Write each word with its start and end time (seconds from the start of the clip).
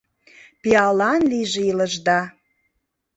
Пиалан 0.61 1.21
лийже 1.31 1.61
илышда 1.71 2.19